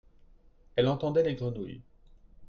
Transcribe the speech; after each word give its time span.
Elle 0.75 0.87
entendait 0.87 1.21
les 1.21 1.35
grenouilles. 1.35 1.83